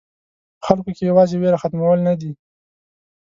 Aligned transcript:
په 0.59 0.63
خلکو 0.67 0.89
کې 0.95 1.03
یوازې 1.09 1.35
وېره 1.37 1.57
ختمول 1.63 1.99
نه 2.07 2.13
دي. 2.19 2.31